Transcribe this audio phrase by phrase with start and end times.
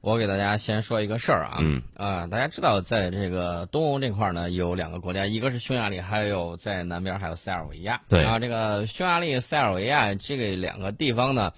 [0.00, 8.00] 我给大家先说一个事儿啊，嗯啊，大家知道，在这个东欧这块儿呢，有两个国家，一个是匈牙利，还有在南边还有塞尔维亚。
[8.08, 11.52] 对然后这个匈牙利、塞尔维亚这个两个地方呢，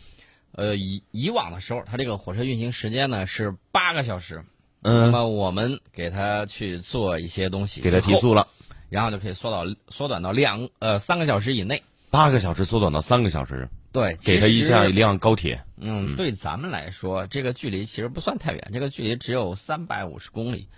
[0.52, 4.36] 呃，以以往的时候，它这个火车运行时间呢是八个小时。
[4.38, 4.44] 嗯
[4.82, 8.48] 那嗯，么我们给它去做一些东西，给它提，速了，
[8.88, 11.82] 然后就可以缩到缩短到两呃三个小时以内。
[12.08, 15.62] 八个小时缩短到三个小时，对，给他一架一辆高铁。
[15.76, 20.68] 嗯，对咱们来说，这个距离其实不算太远，这个距离只有三百五十公里，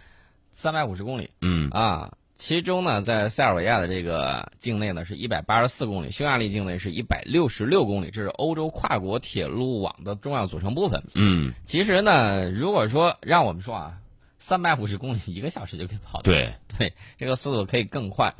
[0.51, 2.12] 三百五十公里嗯啊。
[2.34, 11.01] 其中呢，在塞尔维亚的这个境内呢是一百八十四公里，匈牙利境内是一百六十六公里，这是欧洲跨国铁路网的重要组成部分。
[11.15, 13.98] 嗯，其实呢，如果说让我们说啊，
[14.41, 18.34] 三百五十公里一个小时就可以跑到，对，对，这个速度可以更快。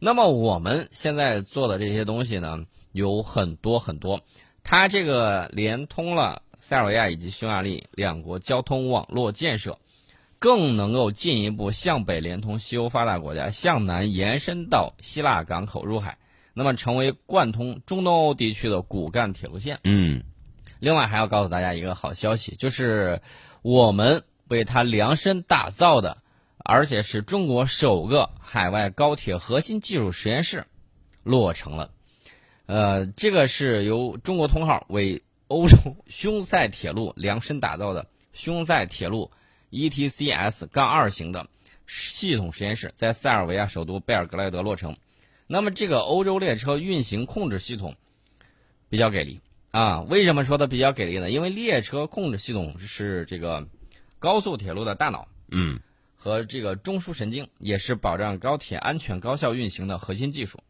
[0.00, 2.64] 那么我们现在做的这些东西呢，
[2.96, 4.20] 有很多很多，
[4.64, 9.78] 它这个连通了塞尔维亚以及匈牙利两国交通网络建设，
[10.38, 16.18] 更能够进一步向北连通西欧发达国家，向南延伸到希腊港口入海，
[16.54, 19.78] 那么成为贯通中东欧地区的骨干铁路线。
[19.84, 20.24] 嗯
[20.78, 23.20] 另外还要告诉大家一个好消息，就是
[23.62, 26.18] 我们为它量身打造的，
[26.58, 30.66] 而且是中国首个海外高铁核心技术实验室
[31.22, 31.90] 落成了。
[32.66, 35.76] 呃，这个是由中国通号为欧洲
[36.08, 39.30] 匈塞铁路量身打造的匈塞铁路
[39.70, 41.48] ETCS 杠二型的
[41.86, 44.96] 系统实验室，在塞尔维亚首都贝尔格莱德落成。
[45.46, 47.94] 那么这个欧洲列车运行控制系统
[48.88, 49.40] 比较给力。
[49.70, 51.30] 啊，为什么说它比较给力呢？
[51.30, 53.68] 因为列车控制系统是这个
[54.18, 55.78] 高速铁路的大脑嗯
[56.16, 60.60] 和这个中枢神经，也是保障高铁安全高效运行的核心技术。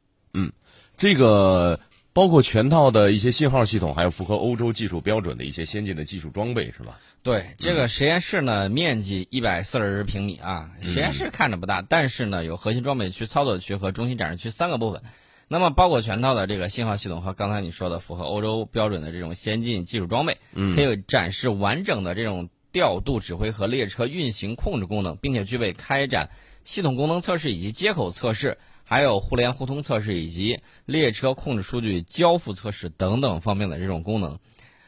[0.97, 1.81] 这个
[2.13, 6.99] 包括全套的一些信号系统，还有符合欧洲技术标准的一些先进的技术装备，是吧？
[7.23, 15.03] 对，这个实验室呢，面积一百四十平米啊，实验室看着不大，但是呢，有核心装备区、操作区和中心展示区三个部分。
[15.49, 20.39] 那么包括全套的这个信号系统和刚才你说的符合欧洲标准的这种先进技术装备，
[20.75, 26.31] 可以展示完整的这种调度指挥和列车运行控制功能，并且具备开展
[26.65, 28.59] 系统功能测试以及接口测试，
[28.89, 34.39] 还有互联互通测试以及列车控制数据交付测试等等方面的这种功能。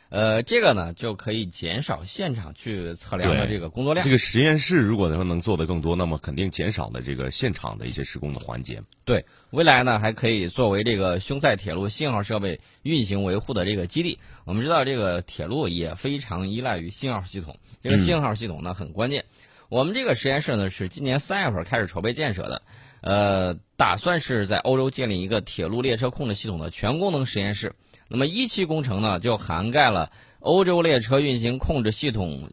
[0.08, 4.10] 呃，这个呢就可以减少现场去测量的这个工作量这。
[4.10, 8.80] 个实验室如果能能做得更多，那么肯定减少了这个现场的一些施工的环节。
[9.04, 14.18] 对，未来呢还可以作为这个匈塞铁路信号设备运行维护的这个基地。
[14.44, 19.26] 我们知道这个铁路也非常依赖于信号系统，这个信号系统呢很关键。
[19.68, 22.62] 我们这个实验室呢是今年三月份开始筹备建设的，
[23.00, 27.74] 呃，打算是在欧洲建立一个铁路列车控制系统的全功能实验室。
[28.08, 30.10] 那么一期工程呢就涵盖了
[30.40, 32.50] 欧洲列车运行控制系统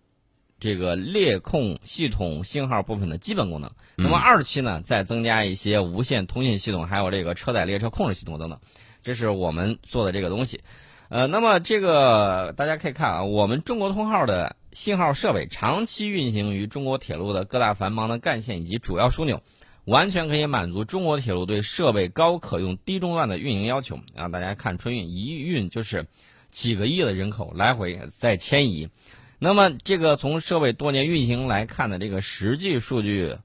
[0.59, 3.71] 这个列控系统信号部分的基本功能。
[3.95, 8.59] 那么二期呢，再增加一些无线通信系统，还有这个车载列车控制系统等等，
[9.03, 10.61] 这是我们做的这个东西。
[11.09, 19.41] 呃，那么这个大家可以看啊，我们中国通号的信号设备长期运行于中国铁路的各大繁忙的干线以及主要枢纽，
[19.85, 23.97] 完全可以满足中国铁路对设备高可用低中断的运营要求。
[24.15, 26.05] 啊，大家看春运一运就是
[26.51, 28.89] 几个亿的人口来回在迁移。
[29.37, 33.35] 那么这个从设备多年运行来看的这个实际数据，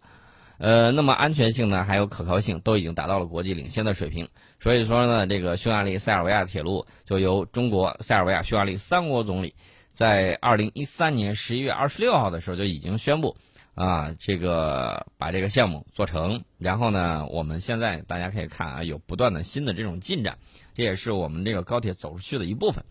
[0.59, 4.29] 呃，那么安全性呢，还有可靠性都已经达到了国际领先的水平。
[4.61, 9.55] 所以说呢，这个匈牙利塞尔维亚铁路就由中国、塞尔维亚、匈牙利三国总理
[9.89, 13.37] 在二零一三年十一月二十六号的时候就已经宣布，
[13.75, 16.43] 啊，这个把这个项目做成。
[16.59, 20.39] 然后呢，我们现在大家可以看啊，有不断的新的这种进展，
[20.75, 22.85] 这也是我们这个高铁走出去的一部分。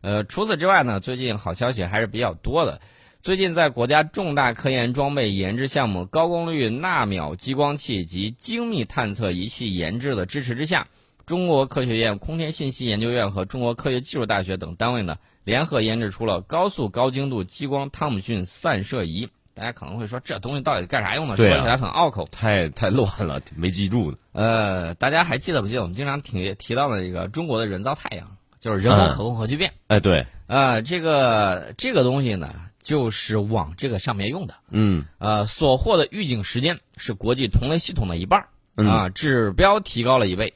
[0.00, 2.80] 呃，除此之外呢，最近好消息还是比较多的。
[3.20, 10.88] 最近在国家重大科研装备研制项目高功率纳秒激光器及精密探测仪器研制的支持之下，
[11.24, 19.28] 中国科学院空天信息研究院和中国科学技术大学等单位呢，联合研制出了高速高精度激光汤姆逊散射仪。
[19.62, 21.34] 大家可能会说，这东西到底干啥用的？
[21.34, 22.28] 啊说起来很拗口。
[22.32, 24.12] 太太乱了，没记住。
[24.32, 29.72] 呃，大家还记得不记得我们经常提提到的这个中国的人造太阳，就是人工可控核聚变。
[29.86, 34.54] 哎，对，呃，这个这个东西呢，就是往这个上面用的。
[34.70, 40.52] 嗯呃，所获的预警时间是国际同类系统的一半儿嗯啊，指标提高了一倍。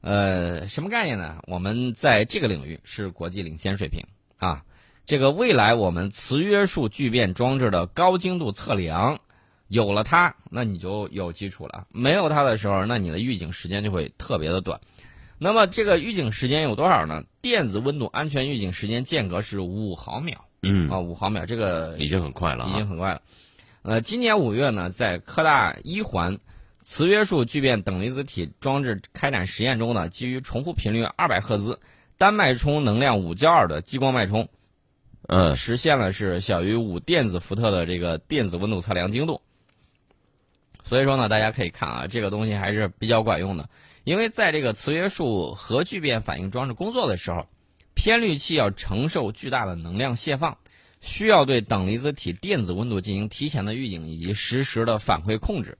[0.00, 1.40] 呃，什么概念呢？
[1.46, 4.04] 我们在这个领域是国际领先水平
[4.38, 4.64] 啊。
[5.06, 9.18] 这个未来我们磁约束聚变装置的高精度测量，
[9.68, 11.86] 有了它，那你就有基础了。
[11.90, 14.80] 没有它的时候，那你的预警时间就会特别的短。
[15.38, 17.24] 那么这个预警时间有多少呢？
[17.40, 23.22] 电子温度安全预警时间间隔是五毫秒嗯啊，五毫秒，这个已经很快了、啊，已经很快了。
[23.82, 26.38] 呃，今年五月呢，在科大一环
[26.82, 31.80] 磁约束聚变等离子体装置开展实验中呢，基于重复频率二百赫兹、
[32.18, 34.46] 单脉冲能量五焦耳的激光脉冲，
[35.30, 35.56] 嗯。
[35.56, 39.40] 实现了是小于五电子伏特的这个电子温度测量精度。
[40.82, 43.68] 所以说呢，大家可以看啊，这个东西还是比较管用的，
[44.02, 47.46] 因为在这个磁约束核聚变反应装置工作的时候，
[47.94, 50.56] 偏滤器要承受巨大的能量泄放，
[51.00, 55.78] 需要对等离子体电子温度进行提前的预警以及实时的反馈控制，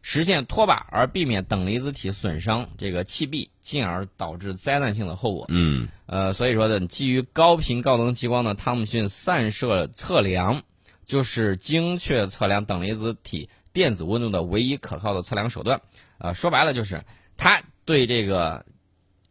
[0.00, 5.46] 实现拖把而避免等离子体损伤这个气壁，进而导致灾难性的后果。
[5.48, 10.62] 嗯呃，所以说呢，基于高频高能激光的汤姆逊散射测量，
[11.04, 15.80] 就是精确测量等离子体电子温度的唯一可靠的测量手段。
[16.18, 17.04] 呃，说白了就是
[17.36, 18.64] 它对这个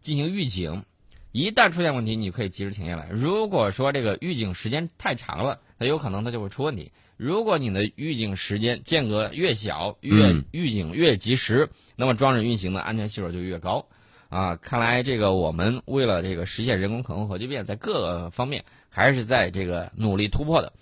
[0.01, 0.85] 进行预警，
[1.31, 3.09] 一旦出现问题，你可以及时停下来。
[3.11, 6.91] 如果说这个预警时间太长了，它有可能它就会出问题。
[7.17, 13.87] 如果你的预警时间间隔越小，越嗯预警越及时，那么装置运行的安全系数就越高。
[14.29, 20.73] 啊，看来这个我们为了这个实现人工可控核聚变，在各个方面还是在这个努力突破的。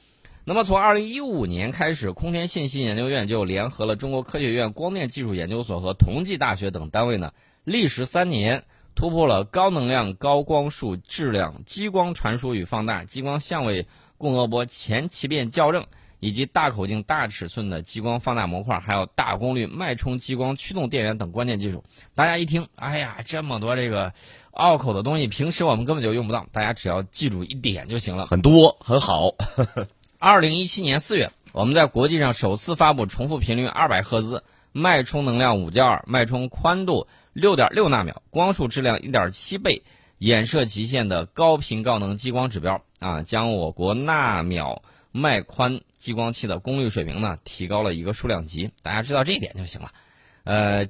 [0.45, 7.33] 那么从二零一五年开始，空天信息研究院就联合了中国科学院光电技术研究所和同济大学等单位呢，
[7.63, 8.63] 历时三年
[8.95, 15.85] 突破了高能量、高光束质量、激光传输与放大、激光相位共和波前旗变校正。
[16.21, 21.83] 以及大口径、大尺寸的激光放大模块，还有大功率脉冲激光驱动电源等关键技术。
[22.15, 24.11] 大家一听，哎呀，这么多这个
[24.51, 28.25] 拗口的东西，平时我们根本就用不到，大家只要记住一点就行了。
[28.25, 29.35] 很多很好，
[30.17, 39.83] 二零一七年四月，我们在国际上首次发布重复频率二百赫兹、脉冲能量五焦耳、脉冲宽度六点六纳秒、光束质量一点七倍、
[40.19, 44.81] 衍射极限的高频高能激光指标啊，将我国纳秒
[45.11, 48.71] 脉宽激光器的功率水平呢提高了一个数量级。
[48.81, 49.91] 大家知道这一点就行了。
[50.43, 50.87] 呃，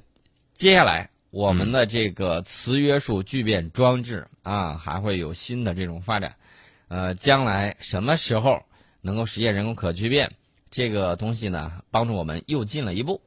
[0.52, 6.36] 接下来我们的这个磁约束聚变装置啊，还会有新的这种发展。
[6.88, 8.62] 呃，将来什么时候
[9.00, 10.32] 能够实现人工可聚变，
[10.70, 13.20] 这个东西呢，帮助我们又进了一步。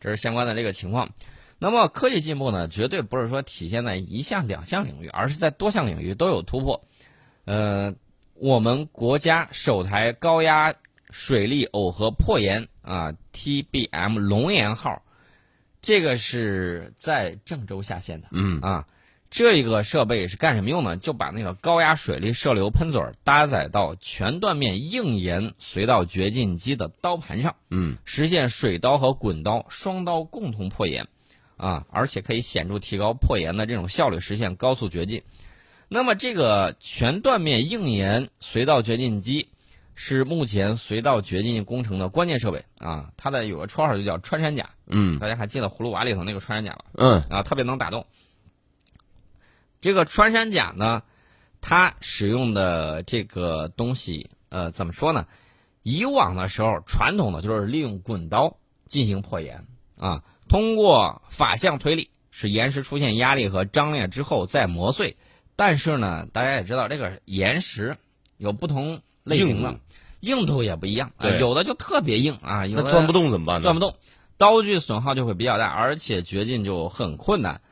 [0.00, 1.10] 这是相关的这个情况。
[1.58, 6.84] 那么科技进步呢，绝对不是说体现在一项两项领域，而是在多项领域都有突破。
[7.44, 7.94] 呃，
[8.34, 10.74] 我们国家首台高压
[11.10, 15.02] 水力耦合破岩啊 TBM 龙岩号，
[15.80, 18.28] 这个是在郑州下线的。
[18.32, 18.86] 嗯啊，
[19.30, 20.96] 这一个设备是干什么用呢？
[20.96, 31.06] 就把那个高压水力射流喷嘴儿搭载到全断面硬岩隧道掘进机的刀盘上，嗯实现水刀和滚刀双刀共同破岩，
[31.56, 35.22] 啊，而且可以显著提高破岩的这种效率，实现高速掘进。
[35.88, 39.48] 那么这个全断面硬岩隧道掘进机
[39.94, 46.84] 是目前隧道掘进工程的关键设备啊，它的有个绰号就叫穿山甲，嗯大家还记得葫芦娃里头那个穿山甲吧？
[46.94, 48.04] 嗯啊，特别能打动。
[49.80, 51.02] 这个穿山甲呢，
[51.60, 55.26] 它使用的这个东西，呃，怎么说呢？
[55.82, 59.64] 以往的时候，传统的就是利用滚刀进行破岩
[59.96, 65.16] 啊，通过法相推力，使岩石出现压力和张裂之后再磨碎。
[65.56, 67.96] 但是呢，大家也知道，这个岩石
[68.36, 69.80] 有不同类型的，
[70.20, 73.62] 硬度也不一样啊、有的就特别硬啊，有的那钻不动怎么办呢？
[73.62, 73.94] 钻不动，
[74.36, 77.62] 刀具损耗就会比较大，而且掘进就很困难。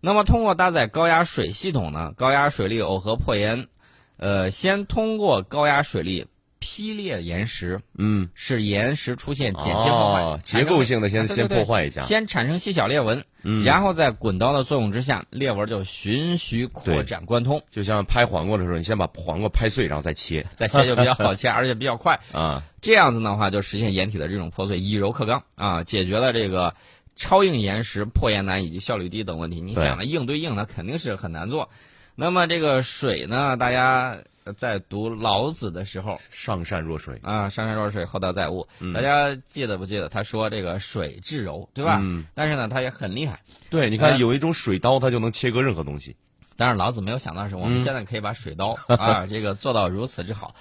[0.00, 3.68] 那么通过搭载高压水系统呢，高压水力耦合破岩，
[4.16, 6.26] 呃，先通过高压水力
[6.58, 20.46] 劈裂岩石，嗯，使岩石出现剪切破坏，哦，结构性的先先破坏一下，先产生细小裂纹，嗯，然后在滚刀的作用之下，裂纹就循序扩展贯通，就像拍黄瓜的时候，你先把黄瓜拍碎，然后再切。
[20.56, 22.18] 再切就比较好切，而且比较快。
[22.32, 25.42] 啊，这样子的话，就实现岩体的这种破碎，以柔克刚。
[25.56, 26.74] 啊，解决了这个
[27.14, 29.60] 超硬岩石破岩难以及效率低等问题。
[29.60, 31.68] 你想的，硬对硬，那肯定是很难做。
[32.16, 34.18] 那么这个水呢，大家
[34.52, 38.66] 在读老子的时候上善若水，啊，上善若水，厚德载物。
[38.80, 40.08] 嗯大家记得不记得？
[40.08, 41.98] 他说这个水至柔，对吧？
[42.02, 43.40] 嗯，但是呢，他也很厉害。
[43.70, 46.16] 对，你呃看有一种水刀，它就能切割任何东西，
[46.56, 50.54] 但是老子没有想到的是，我们嗯现在可以把水刀、啊， 这个做到如此之好。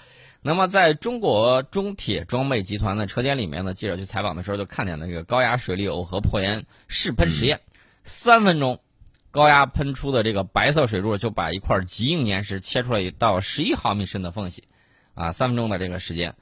[0.46, 7.62] 那么，在中国中铁装备集团的车间里面呢，记者去采访的时候就看见了这个高压水力耦合破岩试喷实验，
[8.04, 8.82] 三分钟，
[9.34, 14.66] 高压喷出的这个白色水柱就把一块极硬岩石切出了一道十一毫米深的缝隙，
[15.16, 16.36] 啊，三分钟的这个时间。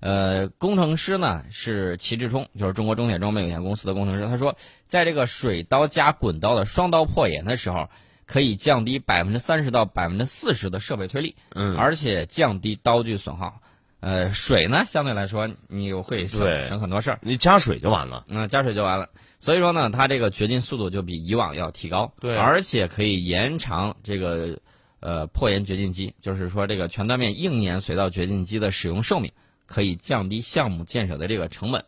[0.00, 4.26] 呃，工程师呢是齐志冲，就是中国中铁装备有限公司的工程师。
[4.26, 4.56] 他说，
[4.86, 7.90] 在这个水刀加滚刀的双刀破岩的时候，
[8.24, 13.60] 可以降低百分之三十到百分之四十的设备推力，嗯，而且降低刀具损耗。
[14.00, 18.24] 呃，水呢相对来说你又会省省很多事儿，你加水就完了。
[18.28, 19.08] 嗯、加水就完了。
[19.40, 24.58] 所以说呢，它这个掘进速度就比以往要提高，对而且可以延长这个
[25.00, 29.32] 呃破岩掘进机，就是说这个全断面硬岩隧道掘进机的使用寿命，
[29.66, 31.84] 可以降低项目建设的这个成本。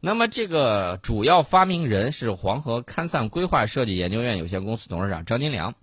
[0.00, 5.74] 那么这个主要发明人是黄河勘探规划设计研究院有限公司董事长张金良，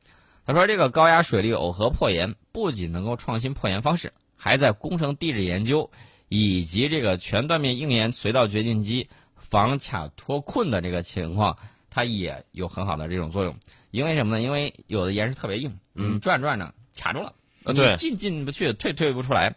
[0.46, 5.92] 他说这个高压水力耦合破岩不仅能够创新破岩方式，还在工程地质研究
[6.28, 11.60] 以及这个全断面硬岩隧道掘进机防卡脱困的这个情况，
[11.92, 13.56] 它也有很好的这种作用。
[13.92, 14.42] 因为什么呢？
[14.42, 19.54] 因为有的岩石特别硬，嗯你转转着卡住了，啊对你进进不去，退退不出来。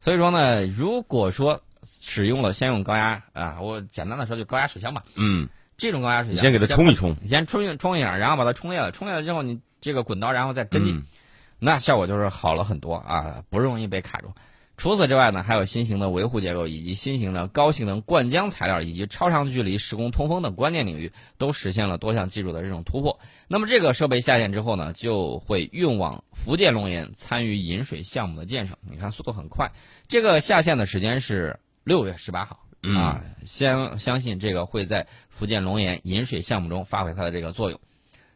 [0.00, 7.14] 所以说呢，如果说使用了先用高压啊，我简单的说就高压水枪吧，嗯，这种高压水枪，你先给它冲一冲。
[7.20, 11.04] 你先冲一冲一下，然后把它冲裂了，冲裂了之后，你这个滚刀，然后再跟进，嗯
[11.64, 14.32] 那效果就是好了很多啊，不容易被卡住。
[14.76, 23.18] 除此之外呢，还有新型的维护结构，以及新型的高性能灌浆材料，以及超长距离施工通风等关键领域，都实现了多项技术的这种突破。
[23.48, 28.76] 那么这个设备下线之后呢，就会运往福建龙岩参与引水项目的建设。
[28.82, 29.72] 你看速度很快，
[30.06, 32.60] 这个下线的时间是六月十八号。
[32.82, 37.80] 嗯啊，相相信这个会在福建龙岩引水项目中发挥它的这个作用。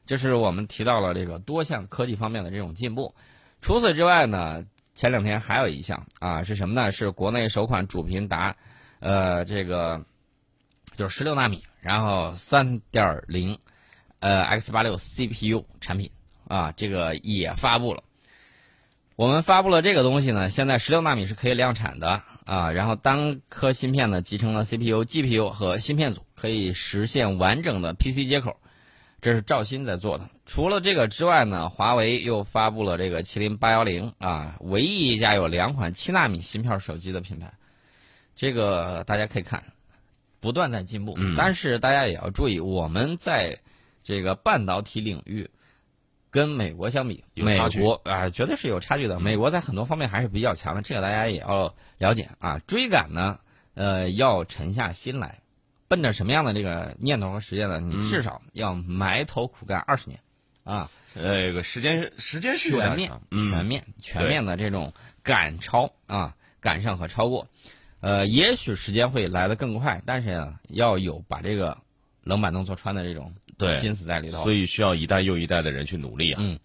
[0.09, 3.15] 这是我们提到了这个多项科技方面的这种进步。
[3.61, 6.91] 除此之外呢，前两天还有一项啊，是什么呢？
[6.91, 8.57] 是国内首款主频达，
[9.01, 10.03] 呃，这个
[10.97, 13.59] 就是十六纳米，然后三点零，
[14.21, 16.11] 呃，X 八六 CPU 产品
[16.47, 18.03] 啊，这个也发布了。
[19.15, 28.57] 我们发布了这个东西呢，现在十六纳米是可以量产的啊，然后单颗芯片呢集成了 CPU、GPU 和芯片组，可以实现完整的 PC 接口，
[29.21, 30.29] 这是赵鑫在做的。
[30.47, 37.53] 除了这个之外呢，华为又发布了这个麒麟八幺零啊，唯一一家有两款七纳米芯片手机的品牌，
[38.35, 39.63] 这个大家可以看，
[40.41, 41.15] 不断在进步。
[41.17, 43.59] 嗯但是大家也要注意，我们在
[44.03, 45.51] 这个半导体领域。
[46.31, 49.19] 跟美国相比，美国啊、绝对是有差距的。
[49.19, 52.59] 美国在很多方面还是比较强的，这个大家也要了解啊。
[52.67, 53.41] 追赶呢，
[53.73, 55.41] 呃，要沉下心来，
[55.89, 57.81] 奔着什么样的这个念头和实践呢？
[57.81, 60.21] 你至少要埋头苦干二十年，
[60.63, 64.93] 啊，呃这个时间时间是全面全面、全面的这种
[65.23, 67.49] 赶超啊，赶上和超过。
[68.01, 71.79] 呃，也许时间会来得更快，但是呢，要有把这个
[72.23, 74.43] 冷板凳坐穿的这种对心思在里头。
[74.45, 76.39] 所以需要一代又一代的人去努力啊。
[76.41, 76.61] 嗯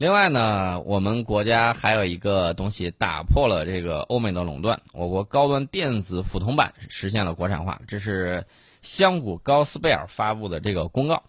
[0.00, 7.82] 另外呢，我们国家还有一个东西打破了这个欧美的垄断，我国高端电子辅铜板实现了国产化。
[7.86, 8.46] 这是
[8.80, 11.24] 香谷高斯贝尔发布的这个公告，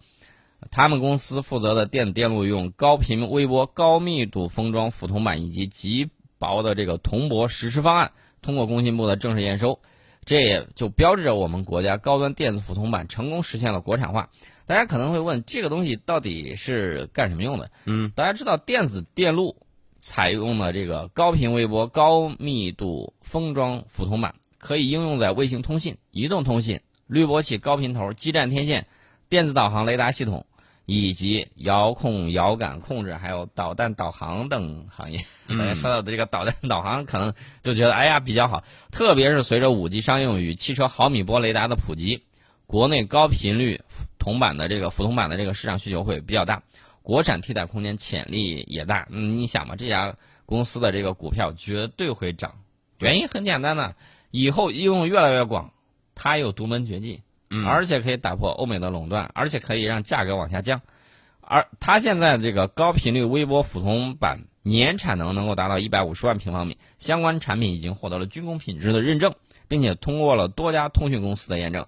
[0.70, 9.80] 他们公司负责的电子电路用高频微波高密度封装辅铜板以及极薄的这个铜箔实施方案，通过工信部的正式验收，
[10.24, 14.30] 这也就标志着我们国家高端电子辅铜板成功实现了国产化。
[14.66, 17.70] 大家可能会问，这个东西到底是干什么用的？
[17.84, 19.56] 嗯，大家知道电子电路
[19.98, 28.86] 采用了这个高频微波高密度封装辅铜板，可以应用在卫星通信、移动通信、滤波器高频头、基站天线、
[29.28, 30.46] 电子导航雷达系统
[30.86, 35.24] 以及遥控遥感控制，还有导弹导航等行业。
[35.48, 42.24] 大家说到的这个导弹导航，可能就觉得哎呀比较好，特别是随着五 G 商用与汽车毫米波雷达的普及，
[42.66, 43.80] 国内高频率
[44.18, 46.62] 铜板的这个辅铜板的这个市场需求会比较大，
[47.02, 49.06] 国产替代空间潜力也大。
[49.10, 50.16] 嗯，你想嘛，这家
[50.46, 52.54] 公司的这个股票绝对会涨，
[52.98, 53.94] 原因很简单呢，
[54.30, 55.72] 以后应用越来越广，
[56.14, 60.80] 它有独门绝技，嗯而且可以打破欧美的垄断，而且可以让价格往下降。
[61.40, 69.34] 而它现在这个高频率微波辅铜板年产能能够达到一百五十万平方米，相关产品已经获得了军工品质的认证，
[69.68, 71.86] 并且通过了多家通讯公司的验证。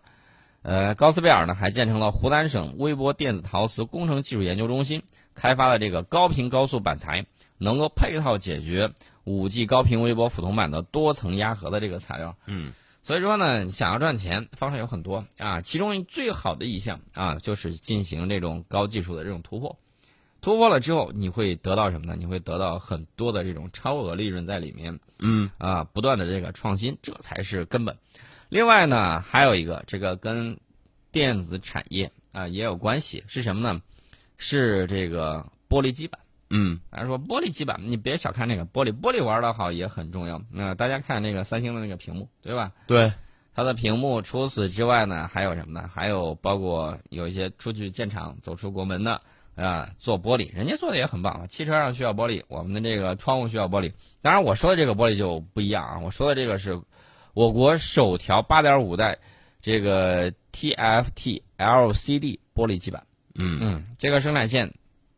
[0.65, 5.03] 呃，高斯贝尔呢还建成了湖南省微波电子陶瓷工程技术研究中心，
[5.35, 7.27] 开发了这个高频高速板材，
[7.59, 8.91] 能够配套解决
[9.25, 12.35] 五 G 高频微波普通板的多层压合的这个材料。
[12.47, 19.79] 嗯，所以说呢，想要赚钱方式有很多啊，其中最好的一项啊，就是进行这种高技术的这种突破。
[20.41, 22.17] 突破了之后，你会得到什么呢？
[22.19, 24.99] 你会得到很多的这种超额利润在里面。
[25.19, 27.95] 嗯啊，不断的这个创新，这才是根本。
[28.49, 30.59] 另外呢，还有一个这个跟
[31.11, 33.81] 电子产业啊也有关系，是什么呢？
[34.37, 36.21] 是这个玻璃基板。
[36.51, 40.41] 嗯大家说玻璃基板，你别小看这个玻璃，玻璃玩的好也很重要。
[40.53, 42.73] 那、大家看那个三星的那个屏幕，对吧？
[42.87, 43.13] 对，
[43.55, 45.91] 它的屏幕，除此之外呢，还有什么呢？
[45.93, 49.21] 还有包括有一些出去建厂、走出国门的
[49.57, 53.93] 啊做玻璃，人家做的也很棒，汽车上需要玻璃，我们的这个窗户需要玻璃。
[54.21, 56.81] 当然我说的这个玻璃就不一样啊，我说的这个是
[57.35, 59.19] 我国首条八点五代
[59.61, 63.07] 这个 TFT LCD 玻璃基板。
[63.35, 64.73] 嗯嗯，这个生产线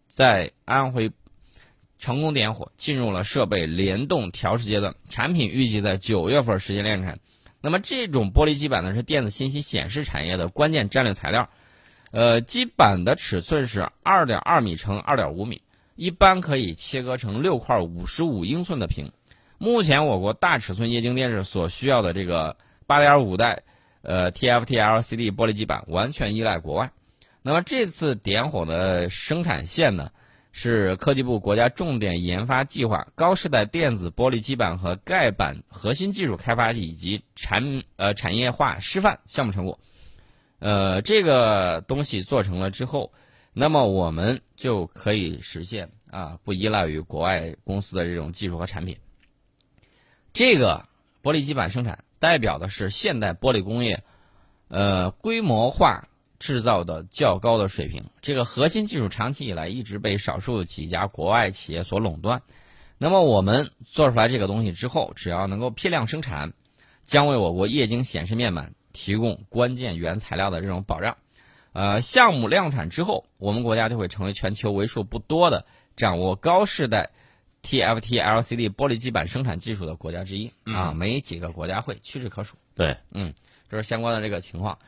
[0.06, 1.12] 在安徽
[1.98, 7.18] 成功点火，进入了设备联动调试阶段，产品预计在九月份实现量产。
[7.60, 11.50] 那么这种玻璃基板呢，是电子信息显示产业的关键战略材料。
[12.12, 15.60] 呃，基板的尺寸是二点二米乘二点五米，
[15.96, 19.12] 一般可以切割成六块五十五英寸的屏。
[19.58, 23.62] 目前我国大尺寸液晶电视所需要的这个八点五代
[24.02, 26.90] 呃 TFT LCD 玻璃基板，完全依赖国外。
[27.42, 30.10] 那么这次点火的生产线呢，
[30.52, 39.78] 是科技部国家重点研发计划高世代电子玻璃基板和盖板核心技术开发以及产呃产业化示范项目成果。
[40.58, 43.12] 呃，这个东西做成了之后，
[43.52, 48.96] 那么我们就可以实现啊，不依赖于国外公司的这种技术和产品。
[50.36, 50.84] 这个
[51.22, 54.04] 玻璃基板生产代表的是现代玻璃工业，
[54.68, 58.04] 呃，规模化制造的较高的水平。
[58.20, 62.42] 这个核心技术长期以来一直被少数几家国外企业所垄断。
[62.98, 66.52] 那么我们做出来这个东西之后，只要能够批量生产，
[67.02, 71.16] 将为我国液晶显示面板提供关键原材料的这种保障。
[71.72, 75.64] 呃，项目量产之后，我们国家就会成为全球为数不多的
[75.96, 77.08] 掌握高世代
[77.66, 82.54] TFT LCD 玻璃基板生产技术的国家之一啊，没几个国家会，屈指可数。
[82.76, 83.34] 对，嗯，
[83.68, 84.78] 这是相关的这个情况。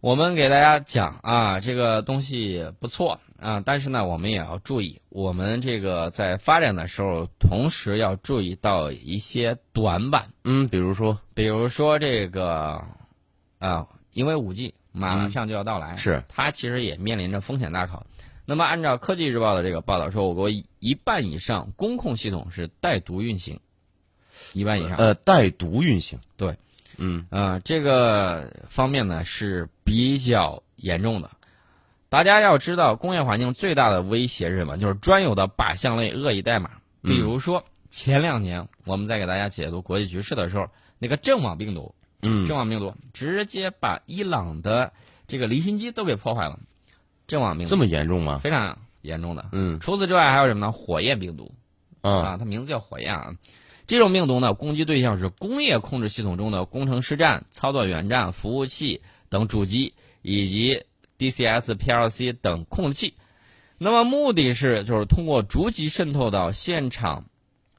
[0.00, 12.84] 我们给大家讲啊，这个东西不错啊，但是呢，我们也要注意，我们这个在发展的时候，同时要注意到一些短板，嗯，比如说比如说这个
[13.60, 18.04] 啊，因为五 G 马上就要到来，是它其实也面临着风险大考。
[18.44, 23.60] 那么，按照科技日报的这个报道说，我国一半以上工控系统是带毒运行，
[24.52, 24.96] 一半以上。
[24.96, 26.56] 呃带毒运行，对，
[26.96, 31.30] 嗯呃，这个方面呢是比较严重的。
[32.08, 34.76] 大家要知道，工业环境最大的威胁是什么？
[34.76, 36.70] 就是专有的靶向类恶意代码。
[37.00, 44.92] 比如说，前两年我们在给大家解读国际局势的时候，那个阵网病毒，嗯阵网病毒直接把伊朗的
[45.26, 46.58] 这个离心机都给破坏了。
[47.26, 48.38] 阵亡病毒这么严重吗？
[48.42, 49.48] 非常严重的。
[49.52, 50.72] 嗯除此之外，还有什么呢？
[50.72, 51.52] 火焰病毒。
[52.00, 53.34] 啊啊，它名字叫火焰啊。
[53.86, 60.82] 这种病毒呢，攻击对象是工业控制系统中的工程师站、操作员站、服务器等主机以及
[61.18, 63.14] DCS、PLC 等控制器。
[63.78, 67.24] 那么目的是就是通过逐级渗透到现场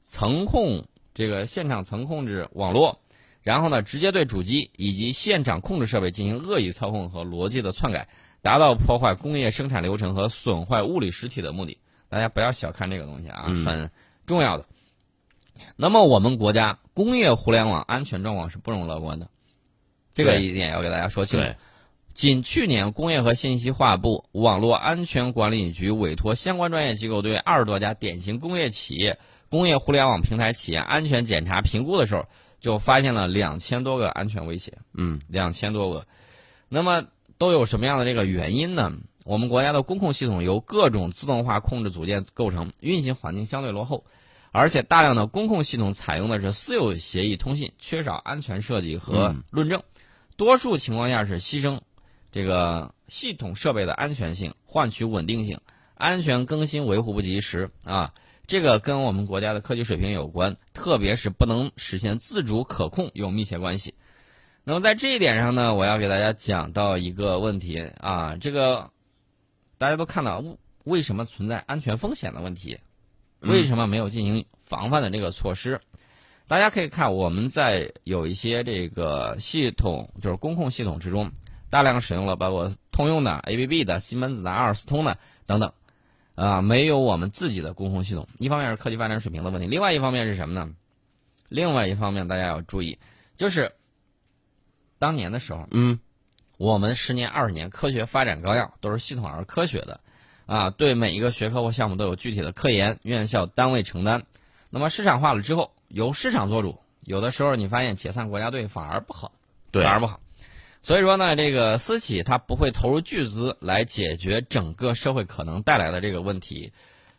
[0.02, 3.00] 层控这个现场层控制网络，
[3.42, 8.08] 然后呢，直接对主机以及现场控制设备进行恶意操控和逻辑的篡改，
[8.44, 11.78] 达到破坏工业生产流程和损坏物理实体的目的。
[12.10, 13.90] 大家不要小看这个东西啊，嗯很
[14.26, 14.66] 重要的。
[15.76, 19.26] 那么我们国家工业互联网安全状况是不容乐观的，
[20.12, 21.46] 这个一点要给大家说清楚。
[22.12, 32.26] 仅去年，工业和信息化部网络安全管理局委托相关专业机构对二十多家典型工业企业、工业互联网平台企业安全检查评估的时候，
[32.60, 34.76] 就发现了两千多个安全威胁。
[34.92, 36.06] 嗯两千多个。
[36.68, 37.04] 那么
[37.44, 38.90] 都有什么样的这个原因呢？
[39.26, 44.06] 我们国家的工控系统由各种自动化控制组件构成，运行环境相对落后，
[44.50, 49.82] 而且大量的工控系统采用的是私有协议通信，缺少安全设计和论证，
[50.38, 51.80] 多数情况下是牺牲
[52.32, 55.60] 这个系统设备的安全性，换取稳定性，
[55.96, 58.14] 安全更新维护不及时啊。
[58.46, 63.92] 这个跟我们国家的科技水平有关，特别是不能实现自主可控有密切关系。
[64.66, 68.90] 那么在这一点上呢，我要给大家讲到一个问题啊，这个
[69.76, 70.42] 大家都看到
[70.84, 72.78] 为什么存在安全风险的问题，
[73.40, 75.80] 为什么没有进行防范的这个措施？
[76.46, 81.30] 大家可以看我们在有一些这个系统，就是工控系统之中，
[81.68, 85.72] 大量使用了包括通用的、ABB 的、西门子的、阿尔斯通的等等，
[86.34, 88.26] 啊，没有我们自己的工控系统。
[88.38, 90.70] 一方面是科技发展水平的问题，另外一方面是什么呢？
[91.50, 92.98] 另外一方面大家要注意，
[93.36, 93.72] 就是
[95.04, 95.98] 当年的时候，嗯
[96.56, 100.00] 我们十年、二十年科学发展纲要都是系统而科学的，
[100.46, 104.22] 啊，对每一个学科或项目都有具体的科研，院校单位承担。
[104.70, 109.32] 那么市场化了之后，由市场做主，有的时候你发现解散国家队反而不好，
[109.70, 110.20] 对反而不好。
[110.82, 116.72] 所以说呢，这个私企它不会投入巨资来解决整个社会可能带来的这个问题。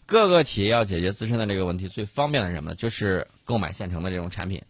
[0.08, 2.76] 各个企业要解决自身的这个问题，最方便的是什么呢？
[2.76, 4.62] 就是购买现成的这种产品，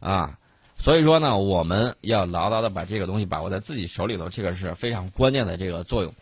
[0.00, 0.38] 啊，
[0.84, 6.12] 所以说呢，我们要牢牢的把这个东西把握在自己手里头，这个是非常关键的这个作用。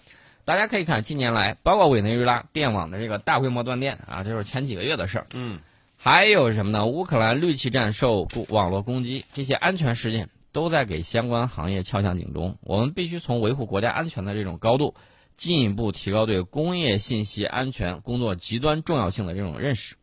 [0.44, 5.26] 大家可以看近年来，包括委内瑞拉电网的这个大规模断电啊，这是前几个月的事儿。
[5.34, 5.58] 嗯，
[5.96, 6.86] 还有什么呢？
[6.86, 12.56] 乌克兰绿气站受网络攻击，这些安全事件都在给相关行业敲响警钟。
[12.60, 14.94] 我们必须从维护国家安全的这种高度，
[15.34, 19.96] 进一步提高对工业信息安全工作极端重要性的这种认识。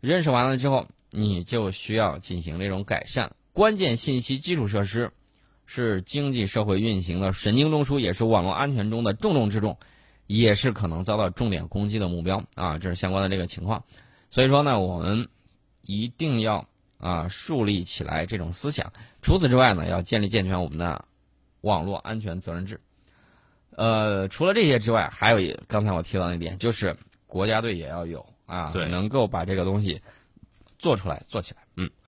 [0.00, 3.32] 认识完了之后，你就需要进行这种改善。
[3.58, 5.10] 关键信息基础设施
[5.66, 9.76] 是经济社会运行的神经中枢，也是网络安全中的重中之重，
[10.28, 12.78] 也是可能遭到重点攻击的目标啊！
[12.78, 13.82] 这是相关的这个情况。
[14.30, 15.26] 所以说呢，我们
[15.82, 16.68] 一定要
[16.98, 18.92] 啊树立起来这种思想。
[19.22, 21.04] 除此之外呢，要建立健全我们的
[21.62, 22.80] 网络安全责任制。
[23.70, 30.00] 呃，除了这些之外，还有一刚才我提到一点，就是国家队也要有啊，能够把这个东西
[30.78, 31.62] 做出来、做起来。
[31.74, 31.90] 嗯。